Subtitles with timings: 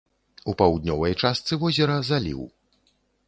[0.51, 2.41] У паўднёвай частцы возера заліў.